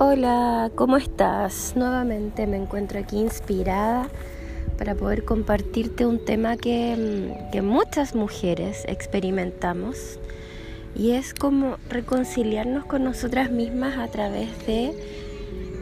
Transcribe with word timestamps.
Hola, 0.00 0.70
¿cómo 0.76 0.96
estás? 0.96 1.72
Nuevamente 1.74 2.46
me 2.46 2.56
encuentro 2.56 3.00
aquí 3.00 3.18
inspirada 3.18 4.08
para 4.78 4.94
poder 4.94 5.24
compartirte 5.24 6.06
un 6.06 6.24
tema 6.24 6.56
que, 6.56 7.34
que, 7.50 7.62
muchas 7.62 8.14
mujeres 8.14 8.84
experimentamos 8.86 10.20
y 10.94 11.10
es 11.10 11.34
como 11.34 11.78
reconciliarnos 11.88 12.84
con 12.84 13.02
nosotras 13.02 13.50
mismas 13.50 13.98
a 13.98 14.06
través 14.06 14.48
de 14.68 14.94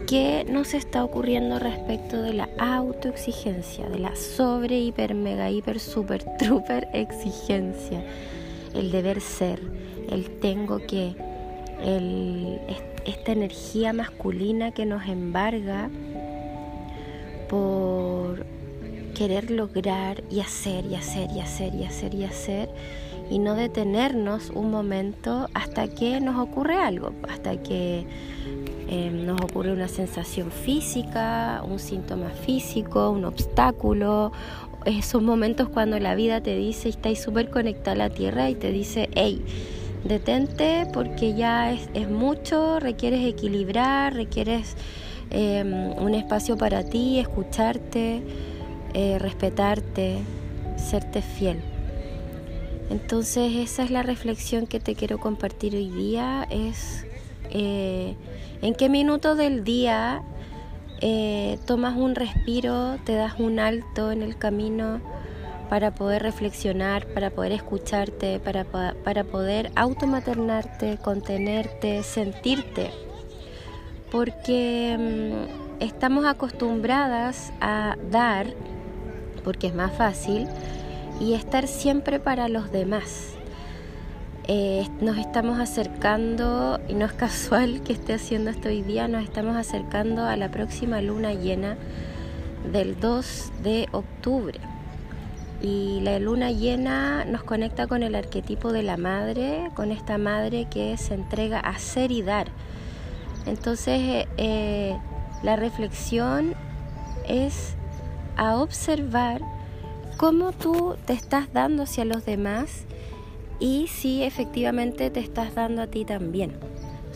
qué 0.06 0.46
nos 0.48 0.72
está 0.72 1.04
ocurriendo 1.04 1.58
respecto 1.58 2.22
de 2.22 2.32
la 2.32 2.48
autoexigencia, 2.58 3.86
de 3.90 3.98
la 3.98 4.16
sobre, 4.16 4.78
hiper, 4.78 5.14
mega, 5.14 5.50
hiper, 5.50 5.78
super, 5.78 6.24
trooper 6.38 6.88
exigencia, 6.94 8.02
el 8.72 8.90
deber 8.92 9.20
ser, 9.20 9.60
el 10.08 10.40
tengo 10.40 10.78
que, 10.78 11.14
el 11.84 12.60
esta 13.06 13.32
energía 13.32 13.92
masculina 13.92 14.72
que 14.72 14.86
nos 14.86 15.06
embarga 15.06 15.90
por 17.48 18.44
querer 19.14 19.50
lograr 19.50 20.22
y 20.30 20.40
hacer 20.40 20.84
y 20.86 20.94
hacer 20.94 21.30
y 21.30 21.40
hacer 21.40 21.74
y 21.74 21.84
hacer 21.84 22.14
y 22.14 22.24
hacer 22.24 22.68
y 23.30 23.38
no 23.38 23.54
detenernos 23.54 24.50
un 24.50 24.70
momento 24.70 25.48
hasta 25.54 25.88
que 25.88 26.20
nos 26.20 26.38
ocurre 26.38 26.76
algo, 26.76 27.12
hasta 27.28 27.56
que 27.62 28.06
eh, 28.88 29.10
nos 29.10 29.40
ocurre 29.40 29.72
una 29.72 29.88
sensación 29.88 30.50
física, 30.50 31.62
un 31.68 31.78
síntoma 31.78 32.30
físico, 32.30 33.10
un 33.10 33.24
obstáculo. 33.24 34.32
Esos 34.84 35.22
momentos 35.22 35.68
cuando 35.68 35.98
la 35.98 36.14
vida 36.14 36.40
te 36.40 36.54
dice, 36.56 36.88
estáis 36.88 37.20
súper 37.20 37.50
conectada 37.50 37.92
a 37.92 38.08
la 38.08 38.10
tierra 38.10 38.48
y 38.48 38.54
te 38.54 38.70
dice, 38.70 39.08
hey, 39.14 39.42
detente 40.08 40.86
porque 40.92 41.34
ya 41.34 41.72
es, 41.72 42.08
mucho, 42.08 42.80
requieres 42.80 43.24
equilibrar, 43.24 44.14
requieres 44.14 44.76
em, 45.30 45.92
un 45.98 46.14
espacio 46.14 46.56
para 46.56 46.84
ti, 46.84 47.18
escucharte, 47.18 48.22
eh, 48.94 49.18
respetarte, 49.18 50.18
serte 50.76 51.22
fiel. 51.22 51.60
Entonces 52.90 53.56
esa 53.56 53.82
es 53.82 53.90
la 53.90 54.02
reflexión 54.02 54.66
que 54.66 54.78
te 54.78 54.94
quiero 54.94 55.18
compartir 55.18 55.74
hoy 55.74 55.90
día, 55.90 56.46
es 56.50 57.04
eh, 57.50 58.14
en 58.62 58.74
qué 58.74 58.88
minuto 58.88 59.34
del 59.34 59.64
día 59.64 60.22
eh, 61.00 61.58
tomas 61.66 61.96
un 61.96 62.14
respiro, 62.14 62.96
te 63.04 63.14
das 63.14 63.34
un 63.38 63.58
alto 63.58 64.12
en 64.12 64.22
el 64.22 64.38
camino 64.38 65.00
para 65.68 65.92
poder 65.92 66.22
reflexionar, 66.22 67.06
para 67.06 67.30
poder 67.30 67.52
escucharte, 67.52 68.38
para, 68.40 68.64
para 68.64 69.24
poder 69.24 69.70
automaternarte, 69.74 70.98
contenerte, 70.98 72.02
sentirte. 72.02 72.90
Porque 74.10 74.96
mm, 74.98 75.82
estamos 75.82 76.24
acostumbradas 76.24 77.52
a 77.60 77.96
dar, 78.10 78.46
porque 79.44 79.66
es 79.66 79.74
más 79.74 79.92
fácil, 79.92 80.46
y 81.20 81.34
estar 81.34 81.66
siempre 81.66 82.20
para 82.20 82.48
los 82.48 82.70
demás. 82.70 83.32
Eh, 84.48 84.86
nos 85.00 85.18
estamos 85.18 85.58
acercando, 85.58 86.78
y 86.88 86.94
no 86.94 87.06
es 87.06 87.12
casual 87.12 87.82
que 87.82 87.92
esté 87.92 88.14
haciendo 88.14 88.50
esto 88.50 88.68
hoy 88.68 88.82
día, 88.82 89.08
nos 89.08 89.24
estamos 89.24 89.56
acercando 89.56 90.24
a 90.24 90.36
la 90.36 90.50
próxima 90.50 91.00
luna 91.00 91.34
llena 91.34 91.76
del 92.70 93.00
2 93.00 93.52
de 93.64 93.88
octubre. 93.90 94.60
Y 95.62 96.00
la 96.00 96.18
luna 96.18 96.50
llena 96.50 97.24
nos 97.24 97.42
conecta 97.42 97.86
con 97.86 98.02
el 98.02 98.14
arquetipo 98.14 98.72
de 98.72 98.82
la 98.82 98.96
madre, 98.96 99.70
con 99.74 99.90
esta 99.90 100.18
madre 100.18 100.66
que 100.70 100.96
se 100.96 101.14
entrega 101.14 101.60
a 101.60 101.78
ser 101.78 102.12
y 102.12 102.22
dar. 102.22 102.48
Entonces 103.46 104.26
eh, 104.36 104.96
la 105.42 105.56
reflexión 105.56 106.54
es 107.26 107.74
a 108.36 108.56
observar 108.56 109.40
cómo 110.16 110.52
tú 110.52 110.96
te 111.06 111.12
estás 111.12 111.52
dando 111.52 111.84
hacia 111.84 112.04
los 112.04 112.24
demás 112.24 112.84
y 113.58 113.86
si 113.88 114.22
efectivamente 114.22 115.10
te 115.10 115.20
estás 115.20 115.54
dando 115.54 115.82
a 115.82 115.86
ti 115.86 116.04
también. 116.04 116.52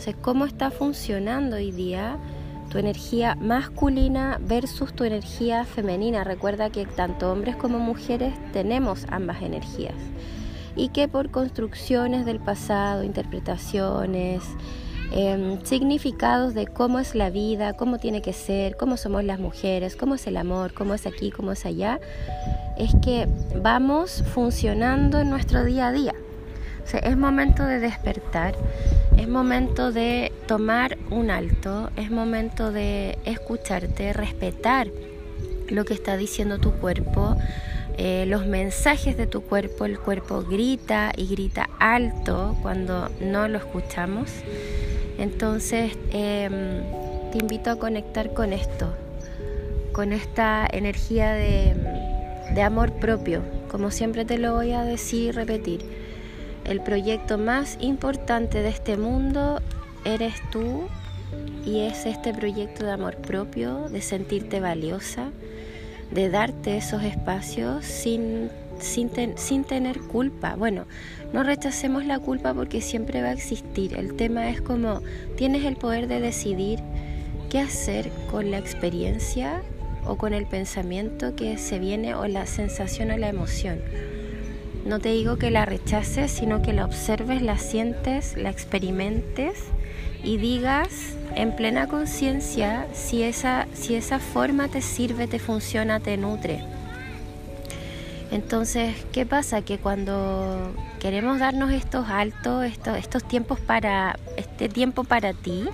Entonces, 0.01 0.15
cómo 0.21 0.45
está 0.45 0.71
funcionando 0.71 1.57
hoy 1.57 1.71
día 1.71 2.17
tu 2.71 2.77
energía 2.77 3.35
masculina 3.35 4.39
versus 4.41 4.93
tu 4.93 5.03
energía 5.03 5.65
femenina. 5.65 6.23
Recuerda 6.23 6.69
que 6.69 6.85
tanto 6.85 7.31
hombres 7.31 7.57
como 7.57 7.79
mujeres 7.79 8.33
tenemos 8.53 9.05
ambas 9.09 9.41
energías 9.41 9.95
y 10.75 10.87
que 10.89 11.09
por 11.09 11.31
construcciones 11.31 12.25
del 12.25 12.39
pasado, 12.39 13.03
interpretaciones, 13.03 14.43
em, 15.11 15.61
significados 15.65 16.53
de 16.53 16.65
cómo 16.65 16.99
es 16.99 17.13
la 17.13 17.29
vida, 17.29 17.73
cómo 17.73 17.97
tiene 17.97 18.21
que 18.21 18.31
ser, 18.31 18.77
cómo 18.77 18.95
somos 18.95 19.25
las 19.25 19.39
mujeres, 19.39 19.97
cómo 19.97 20.15
es 20.15 20.25
el 20.27 20.37
amor, 20.37 20.73
cómo 20.73 20.93
es 20.93 21.05
aquí, 21.05 21.29
cómo 21.29 21.51
es 21.51 21.65
allá, 21.65 21.99
es 22.77 22.95
que 23.03 23.27
vamos 23.61 24.23
funcionando 24.33 25.19
en 25.19 25.29
nuestro 25.29 25.65
día 25.65 25.87
a 25.87 25.91
día. 25.91 26.13
es 26.93 27.17
momento 27.17 27.63
de 27.63 27.79
despertar 27.79 28.55
es 29.17 29.27
momento 29.27 29.91
de 29.91 30.31
tomar 30.47 30.97
un 31.09 31.29
alto, 31.29 31.89
es 31.95 32.11
momento 32.11 32.71
de 32.71 33.17
escucharte, 33.25 34.13
respetar 34.13 34.87
lo 35.69 35.85
que 35.85 35.93
está 35.93 36.17
diciendo 36.17 36.59
tu 36.59 36.71
cuerpo, 36.71 37.37
eh, 37.97 38.25
los 38.27 38.45
mensajes 38.45 39.17
de 39.17 39.27
tu 39.27 39.41
cuerpo. 39.41 39.85
El 39.85 39.99
cuerpo 39.99 40.43
grita 40.43 41.11
y 41.15 41.27
grita 41.27 41.69
alto 41.79 42.57
cuando 42.61 43.09
no 43.21 43.47
lo 43.47 43.57
escuchamos. 43.57 44.31
Entonces 45.17 45.93
em, 46.11 46.81
te 47.31 47.37
invito 47.39 47.69
a 47.69 47.77
conectar 47.77 48.33
con 48.33 48.53
esto, 48.53 48.93
con 49.91 50.13
esta 50.13 50.67
energía 50.71 51.33
de, 51.33 51.75
de 52.55 52.61
amor 52.61 52.93
propio, 52.93 53.41
como 53.69 53.91
siempre 53.91 54.25
te 54.25 54.37
lo 54.37 54.53
voy 54.53 54.71
a 54.71 54.83
decir 54.83 55.29
y 55.29 55.31
repetir 55.31 56.10
el 56.65 56.81
proyecto 56.81 57.37
más 57.37 57.77
importante 57.81 58.61
de 58.61 58.69
este 58.69 58.97
mundo 58.97 59.61
eres 60.05 60.35
tú 60.51 60.87
y 61.65 61.81
es 61.81 62.05
este 62.05 62.33
proyecto 62.33 62.85
de 62.85 62.91
amor 62.91 63.17
propio, 63.17 63.89
de 63.89 64.01
sentirte 64.01 64.59
valiosa, 64.59 65.29
de 66.11 66.29
darte 66.29 66.77
esos 66.77 67.03
espacios 67.03 67.85
sin, 67.85 68.49
sin, 68.79 69.09
sin, 69.37 69.63
tener 69.63 69.99
culpa. 70.01 70.55
Bueno, 70.55 70.85
no 71.33 71.43
rechacemos 71.43 72.05
la 72.05 72.19
culpa 72.19 72.53
porque 72.53 72.81
siempre 72.81 73.21
va 73.21 73.29
a 73.29 73.33
existir. 73.33 73.93
El 73.93 74.15
tema 74.15 74.49
es 74.49 74.61
como 74.61 75.01
tienes 75.37 75.63
el 75.65 75.77
poder 75.77 76.07
de 76.07 76.19
decidir 76.19 76.79
qué 77.49 77.59
hacer 77.59 78.11
con 78.29 78.51
la 78.51 78.57
experiencia 78.57 79.61
o 80.05 80.17
con 80.17 80.33
el 80.33 80.45
pensamiento 80.47 81.35
que 81.35 81.57
se 81.57 81.79
viene 81.79 82.15
o 82.15 82.27
la 82.27 82.45
sensación 82.45 83.11
o 83.11 83.17
la 83.17 83.29
emoción. 83.29 83.79
No 84.85 84.99
te 84.99 85.09
digo 85.09 85.37
que 85.37 85.51
la 85.51 85.65
rechaces, 85.65 86.31
sino 86.31 86.61
que 86.61 86.73
la 86.73 86.85
observes, 86.85 87.41
la 87.41 87.57
sientes, 87.57 88.35
la 88.35 88.49
experimentes 88.49 89.65
y 90.23 90.37
digas 90.37 91.15
en 91.35 91.55
plena 91.55 91.87
conciencia 91.87 92.87
si 92.93 93.23
esa, 93.23 93.67
si 93.73 93.95
esa 93.95 94.19
forma 94.19 94.67
te 94.67 94.81
sirve, 94.81 95.27
te 95.27 95.39
funciona, 95.39 95.99
te 95.99 96.17
nutre. 96.17 96.63
Entonces, 98.31 98.95
¿qué 99.11 99.25
pasa? 99.25 99.61
Que 99.61 99.77
cuando 99.77 100.73
queremos 100.99 101.39
darnos 101.39 101.71
estos 101.71 102.07
altos, 102.09 102.63
estos, 102.65 102.97
estos 102.97 103.27
tiempos 103.27 103.59
para, 103.59 104.17
este 104.37 104.69
tiempo 104.69 105.03
para 105.03 105.33
ti, 105.33 105.65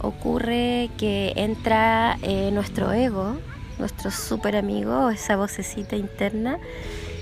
ocurre 0.00 0.90
que 0.96 1.32
entra 1.36 2.18
eh, 2.22 2.50
nuestro 2.52 2.92
ego, 2.92 3.36
nuestro 3.78 4.10
super 4.10 4.56
amigo, 4.56 5.10
esa 5.10 5.36
vocecita 5.36 5.96
interna, 5.96 6.58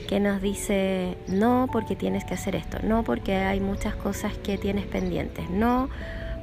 que 0.04 0.20
nos 0.20 0.40
dice 0.40 1.16
no 1.28 1.68
porque 1.72 1.96
tienes 1.96 2.24
que 2.24 2.34
hacer 2.34 2.56
esto, 2.56 2.78
no 2.82 3.04
porque 3.04 3.36
hay 3.36 3.60
muchas 3.60 3.94
cosas 3.94 4.36
que 4.38 4.58
tienes 4.58 4.86
pendientes, 4.86 5.48
no 5.50 5.88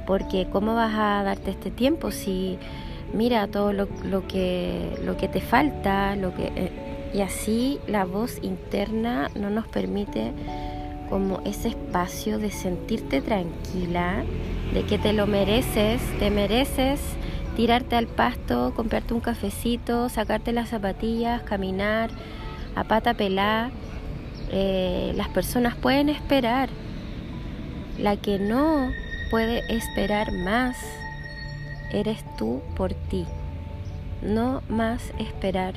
porque 0.06 0.48
cómo 0.50 0.74
vas 0.74 0.94
a 0.94 1.22
darte 1.22 1.50
este 1.50 1.70
tiempo 1.70 2.10
si 2.10 2.58
mira 3.12 3.46
todo 3.46 3.72
lo, 3.72 3.88
que, 4.26 4.98
lo 5.04 5.16
que 5.16 5.28
te 5.28 5.40
falta, 5.40 6.16
lo 6.16 6.34
que, 6.34 6.52
eh, 6.56 6.70
y 7.14 7.20
así 7.20 7.78
la 7.86 8.04
voz 8.04 8.38
interna 8.42 9.30
no 9.34 9.50
nos 9.50 9.66
permite 9.68 10.32
como 11.10 11.42
ese 11.44 11.68
espacio 11.68 12.38
de 12.38 12.50
sentirte 12.50 13.20
tranquila, 13.20 14.24
de 14.72 14.82
que 14.84 14.98
te 14.98 15.12
lo 15.12 15.26
mereces, 15.26 16.00
te 16.18 16.30
mereces 16.30 17.00
tirarte 17.54 17.96
al 17.96 18.06
pasto, 18.06 18.72
comprarte 18.74 19.12
un 19.12 19.20
cafecito, 19.20 20.08
sacarte 20.08 20.52
las 20.52 20.70
zapatillas, 20.70 21.42
caminar, 21.42 22.10
a 22.74 22.84
pata 22.84 23.14
pelada, 23.14 23.70
eh, 24.50 25.12
las 25.16 25.28
personas 25.28 25.76
pueden 25.76 26.08
esperar. 26.08 26.68
La 27.98 28.16
que 28.16 28.38
no 28.38 28.90
puede 29.30 29.62
esperar 29.74 30.32
más 30.32 30.76
eres 31.92 32.24
tú 32.36 32.62
por 32.76 32.94
ti. 32.94 33.26
No 34.22 34.62
más 34.68 35.12
esperar. 35.18 35.74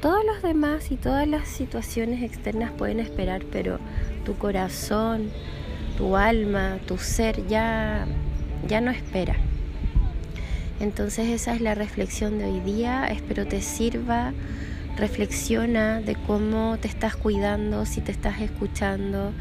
Todos 0.00 0.24
los 0.24 0.42
demás 0.42 0.90
y 0.90 0.96
todas 0.96 1.28
las 1.28 1.46
situaciones 1.46 2.22
externas 2.22 2.72
pueden 2.72 2.98
esperar, 2.98 3.42
pero 3.52 3.78
tu 4.24 4.36
corazón, 4.36 5.30
tu 5.96 6.16
alma, 6.16 6.78
tu 6.86 6.98
ser 6.98 7.46
ya, 7.46 8.06
ya 8.66 8.80
no 8.80 8.90
espera. 8.90 9.36
Entonces 10.80 11.28
esa 11.28 11.54
es 11.54 11.60
la 11.60 11.76
reflexión 11.76 12.38
de 12.38 12.46
hoy 12.46 12.60
día. 12.60 13.06
Espero 13.06 13.46
te 13.46 13.62
sirva. 13.62 14.32
Reflexiona 14.96 16.00
de 16.00 16.14
cómo 16.14 16.76
te 16.80 16.88
estás 16.88 17.16
cuidando, 17.16 17.86
si 17.86 18.00
te 18.00 18.12
estás 18.12 18.40
escuchando, 18.40 19.32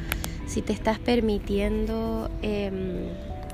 si 0.48 0.62
te 0.62 0.74
estás 0.74 1.00
permitiendo 1.00 2.32
em, 2.42 3.08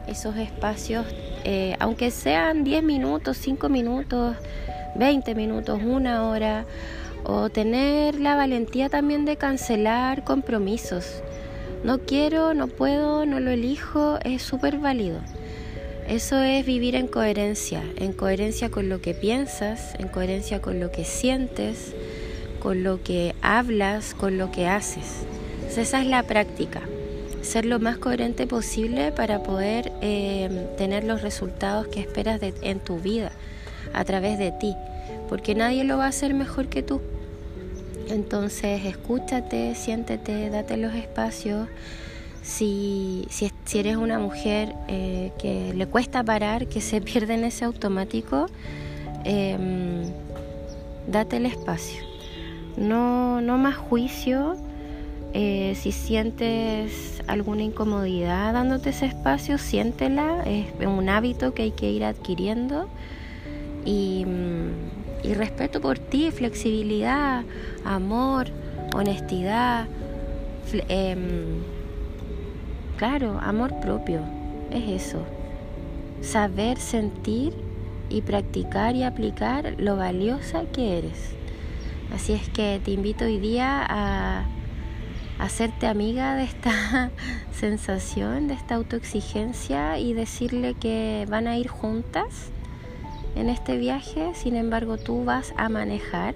esos 0.08 0.36
espacios, 0.38 1.06
eh, 1.44 1.76
aunque 1.80 2.12
sean 2.12 2.64
10 2.64 2.84
minutos, 2.84 3.38
5 3.38 3.70
minutos, 3.70 4.36
20 4.96 5.36
minutos, 5.36 5.80
una 5.84 6.28
hora, 6.28 6.66
o 7.24 7.50
tener 7.50 8.20
la 8.20 8.36
valentía 8.36 8.90
también 8.90 9.26
de 9.26 9.38
cancelar 9.38 10.24
compromisos. 10.24 11.22
No 11.84 12.00
quiero, 12.00 12.54
no 12.54 12.68
puedo, 12.68 13.26
no 13.26 13.40
lo 13.40 13.52
elijo, 13.52 14.18
es 14.24 14.42
súper 14.42 14.80
válido. 14.80 15.20
Eso 16.08 16.42
es 16.42 16.66
vivir 16.66 16.96
en 16.96 17.08
coherencia, 17.08 17.84
en 17.98 18.14
coherencia 18.14 18.72
con 18.72 18.88
lo 18.88 19.02
que 19.02 19.14
piensas, 19.14 19.94
en 20.00 20.08
coherencia 20.08 20.62
con 20.62 20.80
lo 20.80 20.90
que 20.90 21.04
sientes, 21.04 21.94
con 22.62 22.82
lo 22.82 23.04
que 23.04 23.36
hablas, 23.42 24.14
con 24.14 24.38
lo 24.38 24.50
que 24.50 24.68
haces. 24.68 25.26
esa 25.76 26.02
es 26.02 26.08
la 26.08 26.24
práctica, 26.24 26.82
ser 27.42 27.66
lo 27.66 27.80
más 27.80 27.98
coherente 27.98 28.48
posible 28.48 29.12
para 29.12 29.44
poder 29.44 29.92
eh, 30.02 30.68
tener 30.78 31.04
los 31.04 31.22
resultados 31.24 31.88
que 31.88 32.00
esperas 32.00 32.40
en 32.62 32.80
tu 32.80 33.00
vida 33.00 33.34
a 33.94 34.06
través 34.06 34.40
de 34.40 34.54
ti, 34.54 34.76
porque 35.28 35.56
nadie 35.56 35.84
lo 35.84 35.98
va 35.98 36.06
a 36.06 36.10
hacer 36.10 36.34
mejor 36.34 36.68
que 36.68 36.84
tú. 36.84 37.02
Entonces 38.10 38.86
escúchate, 38.86 39.76
siéntete, 39.76 40.50
date 40.50 40.78
los 40.78 40.96
espacios. 40.96 41.68
Si, 42.48 43.28
si, 43.30 43.52
eres 43.78 43.98
una 43.98 44.20
mujer 44.20 44.74
eh, 44.88 45.34
que 45.38 45.74
le 45.74 45.86
cuesta 45.86 46.24
parar, 46.24 46.68
que 46.68 46.80
se 46.80 47.02
pierde 47.10 47.34
en 47.34 47.44
ese 47.44 47.66
automático, 47.66 48.46
em, 49.26 50.04
date 51.08 51.38
el 51.38 51.46
espacio. 51.46 52.02
No, 52.78 53.42
no 53.42 53.58
más 53.58 53.76
juicio. 53.76 54.56
Eh, 55.34 55.76
si 55.76 55.92
sientes 55.92 57.22
alguna 57.28 57.64
incomodidad 57.64 58.54
dándote 58.54 58.92
ese 58.92 59.08
espacio, 59.08 59.58
siéntela. 59.58 60.44
Es 60.46 60.68
un 60.88 61.10
hábito 61.10 61.54
que 61.54 61.64
hay 61.64 61.72
que 61.72 61.92
ir 61.92 62.06
adquiriendo. 62.06 62.88
Y 63.86 64.26
respeto 65.36 65.82
por 65.82 66.00
ti, 66.00 66.32
flexibilidad, 66.32 67.44
amor, 67.84 68.48
honestidad, 68.94 69.86
em, 70.88 71.77
claro, 72.98 73.40
amor 73.42 73.80
propio, 73.80 74.22
es 74.72 75.04
eso. 75.04 75.24
Saber 76.22 76.78
sentir 76.80 77.54
y 78.10 78.22
practicar 78.22 78.96
y 78.96 79.04
aplicar 79.04 79.76
lo 79.78 79.96
valiosa 79.96 80.64
que 80.74 80.98
eres. 80.98 81.36
Así 82.14 82.34
es 82.34 82.50
que 82.50 82.82
te 82.84 82.92
invito 82.92 83.26
hoy 83.26 83.38
día 83.38 83.86
a 83.88 84.46
hacerte 85.40 85.88
amiga 85.88 86.36
de 86.36 86.44
esta 86.44 87.12
sensación, 87.52 88.48
de 88.48 88.56
esta 88.56 88.76
autoexigencia 88.76 90.00
y 90.00 90.14
decirle 90.14 90.74
que 90.74 91.26
van 91.30 91.48
a 91.48 91.58
ir 91.58 91.68
juntas 91.68 92.50
en 93.36 93.50
este 93.50 93.78
viaje, 93.78 94.32
sin 94.34 94.56
embargo 94.56 94.98
tú 94.98 95.24
vas 95.24 95.54
a 95.58 95.70
manejar 95.70 96.34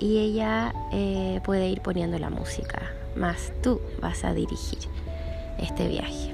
y 0.00 0.18
ella 0.18 0.72
eh, 0.92 1.40
puede 1.44 1.68
ir 1.68 1.82
poniendo 1.82 2.18
la 2.18 2.30
música, 2.30 2.90
más 3.16 3.52
tú 3.62 3.80
vas 4.00 4.24
a 4.24 4.32
dirigir 4.32 4.78
este 5.58 5.88
viaje. 5.88 6.32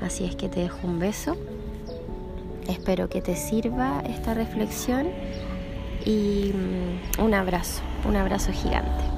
Así 0.00 0.24
es 0.24 0.36
que 0.36 0.48
te 0.48 0.60
dejo 0.60 0.86
un 0.86 0.98
beso, 0.98 1.36
espero 2.68 3.08
que 3.08 3.22
te 3.22 3.36
sirva 3.36 4.02
esta 4.06 4.34
reflexión 4.34 5.08
y 6.04 6.52
mm, 6.54 7.22
un 7.22 7.34
abrazo, 7.34 7.82
un 8.06 8.16
abrazo 8.16 8.52
gigante. 8.52 9.15